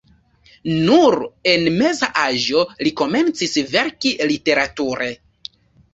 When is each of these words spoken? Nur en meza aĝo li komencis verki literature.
Nur 0.85 1.17
en 1.51 1.67
meza 1.75 2.09
aĝo 2.23 2.63
li 2.87 2.95
komencis 3.03 3.55
verki 3.77 4.15
literature. 4.33 5.11